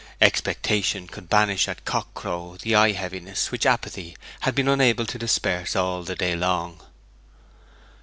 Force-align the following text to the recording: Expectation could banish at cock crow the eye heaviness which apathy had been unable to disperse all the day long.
Expectation 0.19 1.05
could 1.07 1.29
banish 1.29 1.67
at 1.67 1.85
cock 1.85 2.11
crow 2.15 2.57
the 2.63 2.73
eye 2.73 2.93
heaviness 2.93 3.51
which 3.51 3.67
apathy 3.67 4.17
had 4.39 4.55
been 4.55 4.67
unable 4.67 5.05
to 5.05 5.19
disperse 5.19 5.75
all 5.75 6.01
the 6.01 6.15
day 6.15 6.35
long. 6.35 6.81